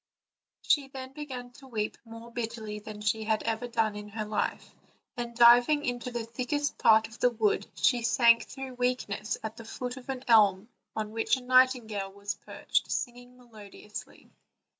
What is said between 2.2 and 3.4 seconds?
bitterly than she